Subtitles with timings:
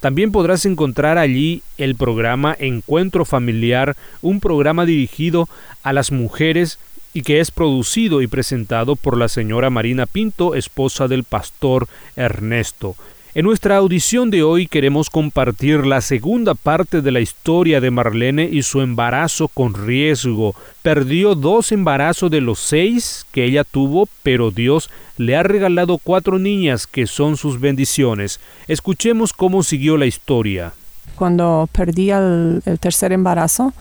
[0.00, 5.48] También podrás encontrar allí el programa Encuentro Familiar, un programa dirigido
[5.82, 6.78] a las mujeres
[7.14, 12.96] y que es producido y presentado por la señora Marina Pinto, esposa del pastor Ernesto.
[13.36, 18.44] En nuestra audición de hoy queremos compartir la segunda parte de la historia de Marlene
[18.44, 20.54] y su embarazo con riesgo.
[20.82, 26.38] Perdió dos embarazos de los seis que ella tuvo, pero Dios le ha regalado cuatro
[26.38, 28.38] niñas que son sus bendiciones.
[28.68, 30.72] Escuchemos cómo siguió la historia.
[31.16, 33.72] Cuando perdí el, tercer embarazo,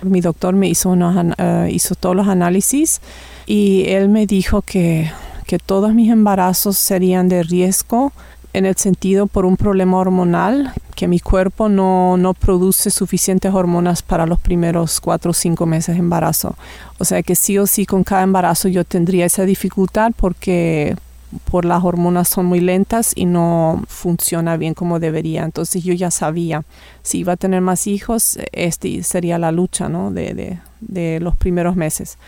[0.00, 0.96] mi doctor me hizo,
[1.36, 3.02] eh, hizo todos los análisis
[3.44, 5.10] y él me dijo que
[5.66, 8.10] todos mis embarazos serían de riesgo
[8.52, 14.02] en el sentido por un problema hormonal, que mi cuerpo no, no, produce suficientes hormonas
[14.02, 16.54] para los primeros cuatro o cinco meses de embarazo.
[16.98, 20.96] O sea que sí o sí con cada embarazo yo tendría esa dificultad porque
[21.50, 25.44] por las hormonas son muy lentas y no funciona bien como debería.
[25.44, 26.62] Entonces yo ya sabía,
[27.02, 30.10] si iba a tener más hijos, este sería la lucha ¿no?
[30.10, 32.18] de, de, de los primeros meses.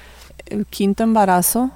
[0.47, 1.71] El quinto embarazo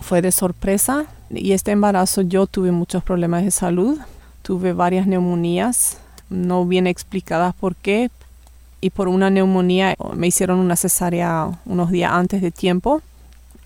[0.00, 3.98] fue de sorpresa y este embarazo yo tuve muchos problemas de salud,
[4.42, 5.98] tuve varias neumonías,
[6.30, 8.10] no bien explicadas por qué,
[8.80, 13.02] y por una neumonía me hicieron una cesárea unos días antes de tiempo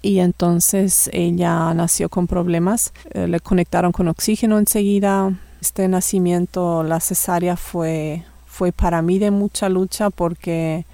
[0.03, 5.33] y entonces ella nació con problemas, eh, le conectaron con oxígeno enseguida.
[5.61, 10.87] Este nacimiento, la cesárea fue, fue para mí de mucha lucha porque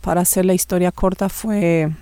[0.00, 1.92] para hacer la historia corta fue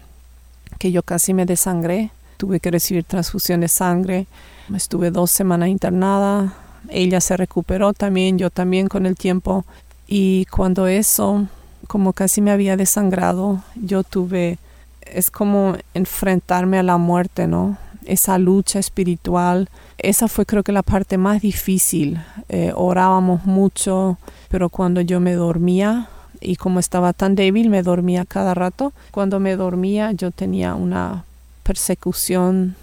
[0.79, 4.27] que yo casi me desangré tuve que recibir transfusión de sangre.
[4.75, 6.55] Estuve dos semanas internada.
[6.89, 9.65] Ella se recuperó también, yo también con el tiempo.
[10.07, 11.47] Y cuando eso,
[11.87, 14.59] como casi me había desangrado, yo tuve,
[15.03, 17.79] es como enfrentarme a la muerte, ¿no?
[18.05, 19.69] Esa lucha espiritual.
[19.97, 22.21] Esa fue creo que la parte más difícil.
[22.49, 24.19] Eh, orábamos mucho,
[24.49, 26.09] pero cuando yo me dormía,
[26.45, 28.93] y como estaba tan débil, me dormía cada rato.
[29.11, 31.25] Cuando me dormía yo tenía una
[31.65, 32.77] persecución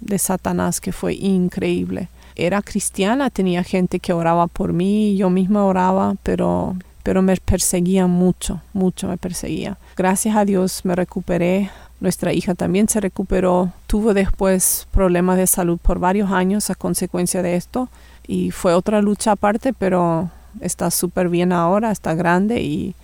[0.00, 2.08] de Satanás que fue increíble.
[2.36, 8.06] Era cristiana, tenía gente que oraba por mí, yo misma oraba, pero, pero me perseguía
[8.06, 9.76] mucho, mucho me perseguía.
[9.96, 11.70] Gracias a Dios me recuperé.
[12.00, 13.72] Nuestra hija también se recuperó.
[13.88, 17.88] Tuvo después problemas de salud por varios años a consecuencia de esto
[18.28, 22.94] y fue otra lucha aparte, pero está súper bien ahora, está grande y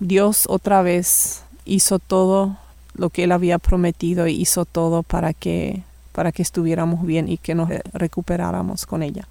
[0.00, 2.56] Dios otra vez hizo todo
[2.98, 5.82] lo que él había prometido y hizo todo para que,
[6.12, 9.26] para que estuviéramos bien y que nos recuperáramos con ella.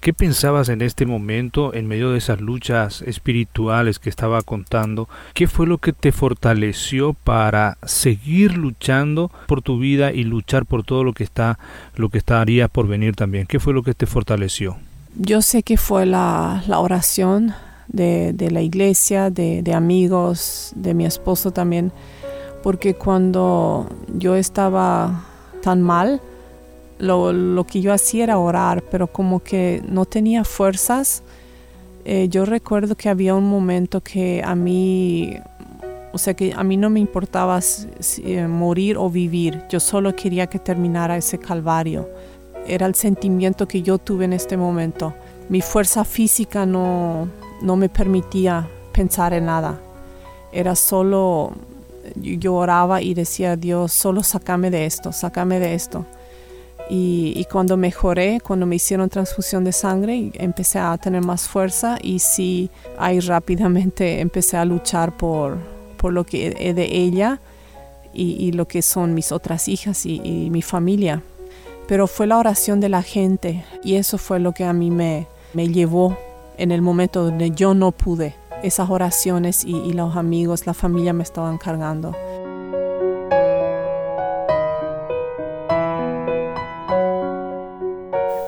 [0.00, 5.10] ¿Qué pensabas en este momento, en medio de esas luchas espirituales que estaba contando?
[5.34, 10.84] ¿Qué fue lo que te fortaleció para seguir luchando por tu vida y luchar por
[10.84, 11.58] todo lo que está,
[11.96, 13.46] lo que estaría por venir también?
[13.46, 14.78] ¿Qué fue lo que te fortaleció?
[15.16, 17.52] Yo sé que fue la, la oración
[17.88, 21.92] de, de, la iglesia, de, de amigos, de mi esposo también
[22.62, 23.86] porque cuando
[24.16, 25.24] yo estaba
[25.62, 26.20] tan mal,
[26.98, 31.22] lo, que yo hacía era orar, pero como que no tenía fuerzas.
[32.04, 35.36] Eh, yo recuerdo que había un momento que a mí,
[36.12, 37.60] o sea, que a mí no me importaba
[38.24, 42.08] eh, morir o vivir, yo solo quería que terminara ese calvario.
[42.66, 45.14] Era el sentimiento que yo tuve en este momento.
[45.48, 47.28] Mi fuerza física no,
[47.62, 49.80] no me permitía pensar en nada.
[50.52, 51.52] Era solo
[52.16, 56.06] yo oraba y decía, Dios, solo sácame de esto, sácame de esto.
[56.92, 62.18] Y, cuando mejoré, cuando me hicieron transfusión de sangre, empecé a tener más fuerza y
[62.18, 62.68] sí,
[62.98, 65.58] ahí rápidamente empecé a luchar por,
[65.96, 67.40] por lo que de ella
[68.12, 71.22] y, lo que son mis otras hijas y, mi familia.
[71.86, 75.28] pero fue la oración de la gente y eso fue lo que a mí me,
[75.54, 76.18] me llevó
[76.58, 78.34] en el momento donde yo no pude.
[78.62, 82.14] Esas oraciones y, y los amigos, la familia me estaban cargando.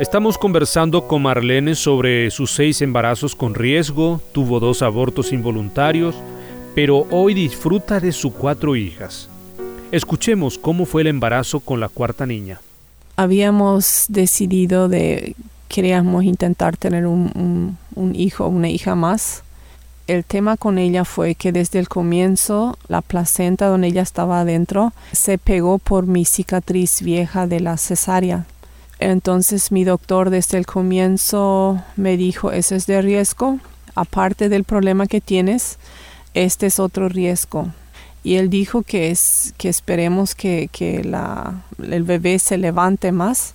[0.02, 6.16] Estamos conversando con Marlene sobre sus seis embarazos con riesgo, tuvo dos abortos involuntarios,
[6.74, 9.28] pero hoy disfruta de sus cuatro hijas.
[9.92, 12.60] Escuchemos cómo fue el embarazo con la cuarta niña.
[13.16, 15.36] Habíamos decidido de
[15.68, 19.44] queríamos intentar tener un, un, hijo o una hija más.
[20.08, 24.92] El tema con ella fue que desde el comienzo la placenta donde ella estaba adentro
[25.12, 28.44] se pegó por mi cicatriz vieja de la cesárea.
[28.98, 33.58] Entonces mi doctor desde el comienzo me dijo, eso es de riesgo,
[33.94, 35.78] aparte del problema que tienes,
[36.34, 37.68] este es otro riesgo.
[38.24, 43.54] Y él dijo que, es, que esperemos que, que el bebé se levante más,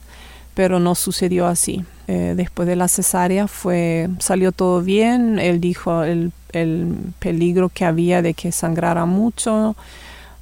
[0.57, 1.86] pero no sucedió así.
[2.07, 7.86] Eh, después de la cesárea fue, salió todo bien, él dijo el, el peligro que
[7.86, 9.75] había de que sangrara mucho,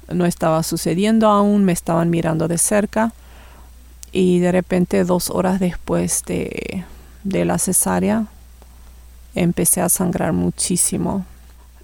[0.08, 3.12] no estaba sucediendo aún, me estaban mirando de cerca
[4.10, 6.84] y de repente dos horas después de,
[7.22, 8.24] de la cesárea
[9.34, 11.26] empecé a sangrar muchísimo.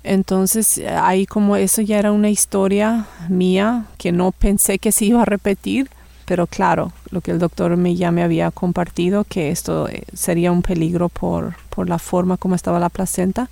[0.04, 5.20] Entonces ahí como eso ya era una historia mía que no pensé que se iba
[5.20, 5.90] a repetir,
[6.24, 10.52] pero claro, lo que el doctor me ya me había compartido, que esto eh, sería
[10.52, 13.48] un peligro por, por la forma como estaba la placenta.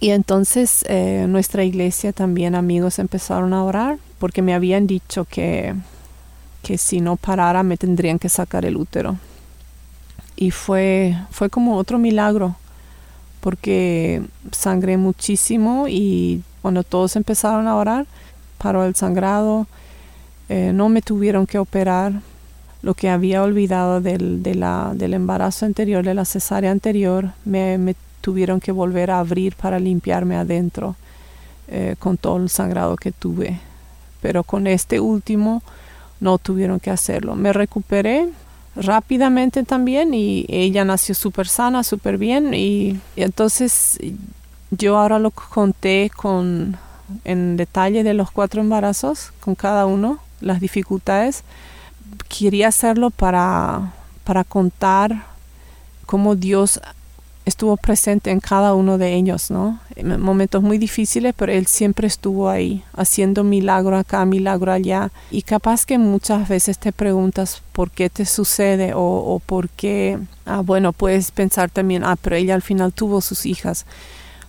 [0.00, 5.74] Y entonces eh, nuestra iglesia también amigos empezaron a orar porque me habían dicho que
[6.62, 9.16] que si no parara me tendrían que sacar el útero.
[10.36, 12.56] Y fue, fue como otro milagro,
[13.40, 18.06] porque sangré muchísimo y cuando todos empezaron a orar,
[18.58, 19.66] paró el sangrado,
[20.50, 22.12] eh, no me tuvieron que operar.
[22.82, 28.72] Lo que había olvidado del, del embarazo anterior, de la cesárea anterior, me, tuvieron que
[28.72, 30.96] volver a abrir para limpiarme adentro
[31.68, 33.60] eh, con todo el sangrado que tuve.
[34.22, 35.62] Pero con este último,
[36.18, 37.36] no tuvieron que hacerlo.
[37.36, 38.28] Me recuperé
[38.74, 43.98] rápidamente también y ella nació súper sana, súper bien y, entonces
[44.70, 46.76] yo ahora lo conté con
[47.24, 51.44] en detalle de los cuatro embarazos, con cada uno, las dificultades.
[52.28, 53.92] Quería hacerlo para,
[54.24, 55.24] para contar
[56.06, 56.80] cómo Dios
[57.50, 59.80] estuvo presente en cada uno de ellos, ¿no?
[59.96, 65.10] En momentos muy difíciles, pero Él siempre estuvo ahí, haciendo milagro acá, milagro allá.
[65.30, 70.18] Y capaz que muchas veces te preguntas por qué te sucede o, o por qué,
[70.46, 73.86] ah, bueno, puedes pensar también, ah, pero ella al final tuvo sus hijas.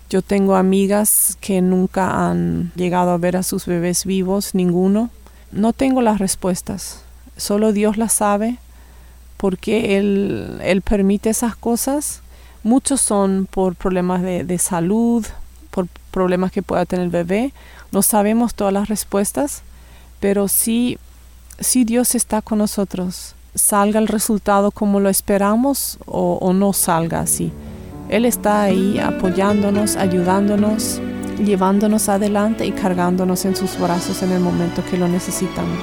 [0.09, 5.09] Yo tengo amigas que nunca han llegado a ver a sus bebés vivos, ninguno.
[5.51, 7.01] No tengo las respuestas,
[7.37, 8.57] solo Dios las sabe,
[9.37, 12.21] porque Él, él permite esas cosas
[12.63, 15.25] Muchos son por problemas de, salud,
[15.71, 17.53] por problemas que pueda tener el bebé.
[17.91, 19.63] No sabemos todas las respuestas,
[20.19, 20.99] pero sí,
[21.59, 23.33] sí Dios está con nosotros.
[23.55, 27.51] Salga el resultado como lo esperamos o no salga así.
[28.09, 31.01] Él está ahí apoyándonos, ayudándonos,
[31.45, 35.79] llevándonos adelante y cargándonos en sus brazos en el momento que lo necesitamos.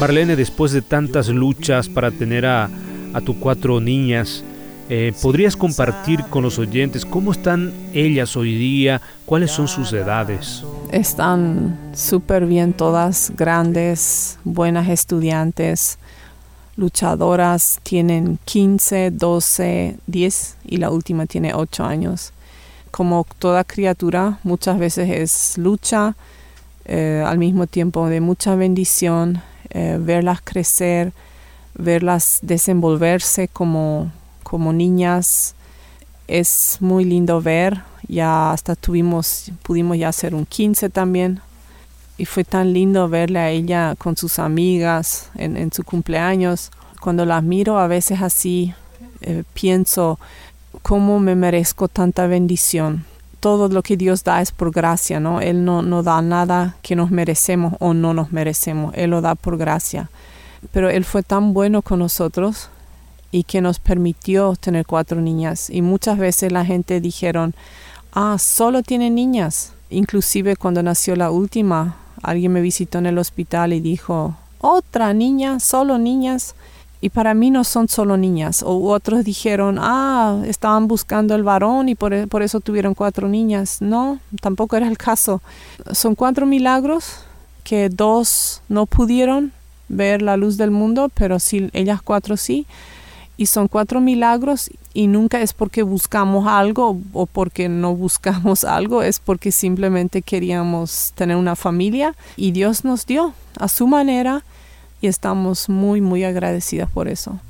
[0.00, 2.68] Marlene, después de tantas luchas para tener a,
[3.14, 4.44] a tus cuatro niñas,
[4.90, 9.00] eh, ¿podrías compartir con los oyentes cómo están ellas hoy día?
[9.24, 10.62] ¿Cuáles son sus edades?
[10.90, 15.98] Están súper bien todas, grandes, buenas estudiantes,
[16.76, 22.32] luchadoras, tienen 15, 12, 10 y la última tiene 8 años.
[22.90, 26.16] Como toda criatura, muchas veces es lucha,
[26.84, 31.12] eh, al mismo tiempo de mucha bendición, eh, verlas crecer,
[31.74, 34.12] verlas desenvolverse como,
[34.42, 35.54] como niñas.
[36.28, 41.40] Es muy lindo ver, ya hasta tuvimos, pudimos ya hacer un 15 también.
[42.16, 46.70] Y fue tan lindo verle a ella con sus amigas en, su cumpleaños.
[47.00, 48.72] Cuando las miro a veces así,
[49.20, 50.18] eh, pienso,
[50.82, 53.04] ¿cómo me merezco tanta bendición?
[53.44, 55.42] todo lo que Dios da es por gracia, ¿no?
[55.42, 59.34] Él no, no da nada que nos merecemos o no nos merecemos, Él lo da
[59.34, 60.08] por gracia.
[60.72, 62.70] Pero Él fue tan bueno con nosotros
[63.30, 65.68] y que nos permitió tener cuatro niñas.
[65.68, 67.54] Y muchas veces la gente dijeron,
[68.14, 69.74] ah, solo tiene niñas.
[69.90, 75.60] Inclusive cuando nació la última, alguien me visitó en el hospital y dijo, otra niña,
[75.60, 76.54] solo niñas.
[77.00, 78.62] Y para mí no son solo niñas.
[78.62, 83.82] O otros dijeron, ah, estaban buscando el varón y por, por eso tuvieron cuatro niñas.
[83.82, 85.42] No, tampoco era el caso.
[85.92, 87.18] Son cuatro milagros
[87.62, 89.52] que dos no pudieron
[89.88, 92.66] ver la luz del mundo, pero sí, ellas cuatro sí.
[93.36, 99.02] Y son cuatro milagros y nunca es porque buscamos algo o porque no buscamos algo,
[99.02, 104.44] es porque simplemente queríamos tener una familia y Dios nos dio a su manera
[105.00, 107.40] y estamos muy, muy agradecidas por eso.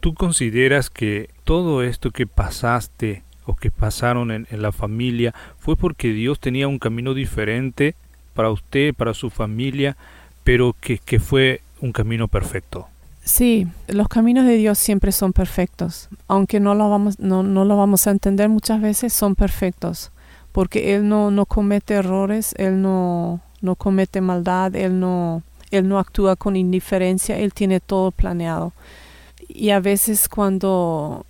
[0.00, 6.08] ¿Tú consideras que todo esto que pasaste o que pasaron en, la familia fue porque
[6.08, 7.94] Dios tenía un camino diferente
[8.34, 9.96] para usted, para su familia,
[10.42, 12.88] pero que, que fue un camino perfecto?
[13.24, 17.76] Sí, los caminos de Dios siempre son perfectos, aunque no lo vamos, no, no lo
[17.76, 20.10] vamos a entender muchas veces, son perfectos,
[20.52, 25.98] porque Él no, no comete errores, Él no, no comete maldad, Él no, él no
[25.98, 28.72] actúa con indiferencia, Él tiene todo planeado.
[29.48, 31.26] Y a veces cuando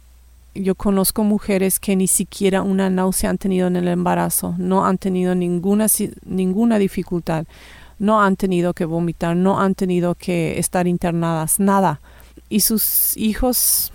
[0.55, 4.99] yo conozco mujeres que ni siquiera una náusea han tenido en el embarazo, no han
[4.99, 5.87] tenido ninguna,
[6.27, 7.47] ninguna dificultad,
[7.99, 12.01] no han tenido que vomitar, no han tenido que estar internadas, nada.
[12.49, 13.93] Y sus hijos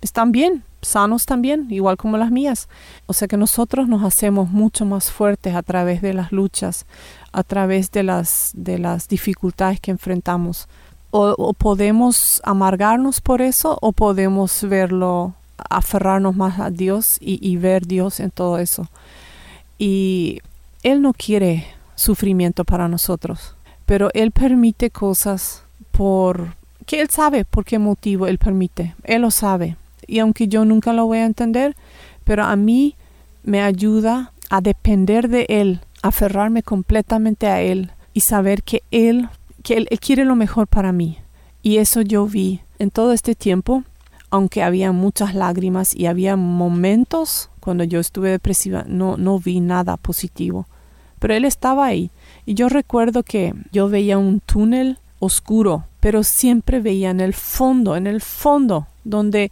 [0.00, 2.68] están bien, sanos también, igual como las mías.
[3.06, 6.86] O sea que nosotros nos hacemos mucho más fuertes a través de las luchas,
[7.32, 10.68] a través de las, de las dificultades que enfrentamos.
[11.10, 15.34] O, podemos amargarnos por eso o podemos verlo,
[15.68, 18.88] aferrarnos más a Dios y, y ver Dios en todo eso.
[19.78, 20.40] Y
[20.82, 21.66] Él no quiere
[22.02, 23.54] sufrimiento para nosotros,
[23.86, 26.56] pero Él permite cosas por
[26.86, 28.94] que Él sabe por qué motivo Él permite.
[29.04, 29.76] Él lo sabe.
[30.06, 31.76] Y aunque yo nunca lo voy a entender,
[32.24, 32.96] pero a mí
[33.44, 39.28] me ayuda a depender de Él aferrarme completamente a Él y saber que Él,
[39.62, 41.18] que él, quiere lo mejor para mí.
[41.62, 43.84] Y eso yo vi en todo este tiempo,
[44.30, 49.96] aunque había muchas lágrimas y había momentos cuando yo estuve depresiva, no, no vi nada
[49.96, 50.66] positivo.
[51.22, 52.10] Pero Él estaba ahí.
[52.44, 57.96] Y yo recuerdo que yo veía un túnel oscuro, pero siempre veía en el fondo,
[57.96, 59.50] en el fondo, donde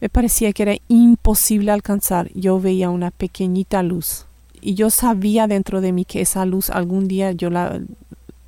[0.00, 4.26] me parecía que era imposible alcanzar, yo veía una pequeñita luz
[4.62, 7.80] y yo sabía dentro de mí que esa luz algún día yo la,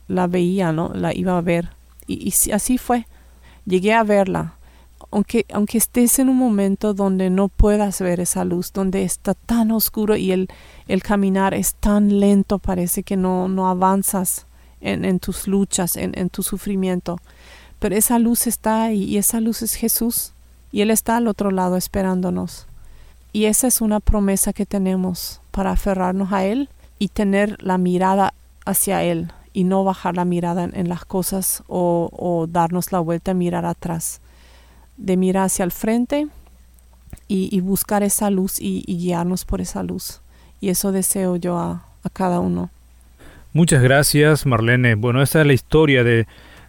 [0.06, 0.92] la veía, ¿no?
[0.94, 1.70] La iba a ver.
[2.06, 3.06] Y, así fue.
[3.66, 4.54] Llegué a verla.
[5.11, 9.70] Aunque, aunque estés en un momento donde no puedas ver esa luz, donde está tan
[9.70, 10.49] oscuro y el,
[10.88, 14.46] el caminar es tan lento, parece que no, no avanzas
[14.80, 17.18] en, en tus luchas, en, en tu sufrimiento.
[17.78, 20.32] Pero esa luz está ahí y esa luz es Jesús
[20.73, 22.66] y Él está al otro lado esperándonos.
[23.32, 26.68] Y esa es una promesa que tenemos para aferrarnos a Él
[26.99, 28.32] y tener la mirada
[28.64, 33.34] hacia Él y no bajar la mirada en, las cosas o, darnos la vuelta a
[33.34, 34.20] mirar atrás.
[34.97, 36.29] De mirar hacia el frente
[37.29, 40.21] y, buscar esa luz y, guiarnos por esa luz.
[40.61, 42.71] Y eso deseo yo a, cada uno.
[43.53, 44.95] Muchas gracias, Marlene.
[44.95, 46.27] Bueno, esta es la historia de,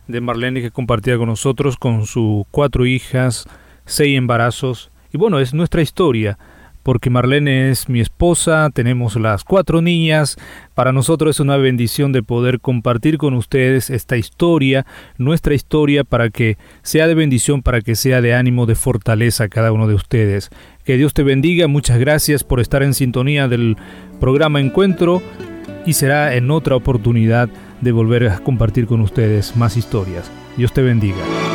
[0.08, 3.46] de Marlene que compartía con nosotros, con sus cuatro hijas,
[3.86, 4.92] seis embarazos.
[5.12, 6.38] Y bueno, es nuestra historia
[6.86, 10.38] porque Marlene es mi esposa, tenemos las cuatro niñas.
[10.76, 14.86] Para nosotros es una bendición de poder compartir con ustedes esta historia,
[15.18, 19.50] nuestra historia, para que sea de bendición, para que sea de ánimo, de fortaleza a
[19.50, 20.52] cada uno de ustedes.
[20.84, 23.78] Que Dios te bendiga, muchas gracias por estar en sintonía del
[24.20, 25.24] programa Encuentro
[25.88, 27.50] y será en otra oportunidad
[27.82, 30.30] de volver a compartir con ustedes más historias.
[30.56, 31.55] Dios te bendiga.